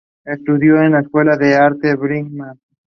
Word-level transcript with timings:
Estudió 0.25 0.81
en 0.81 0.93
la 0.93 1.01
Escuela 1.01 1.37
de 1.37 1.53
Arte 1.53 1.89
de 1.89 1.95
Birmingham. 1.95 2.57